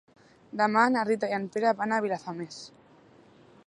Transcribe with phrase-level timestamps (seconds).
[0.61, 2.61] Demà na Rita i en Pere van a Vilafamés.